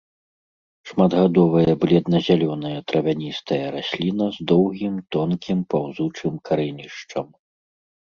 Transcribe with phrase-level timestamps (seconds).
[0.91, 7.27] Шматгадовая бледна-зялёная травяністая расліна з доўгім тонкім паўзучым карэнішчам.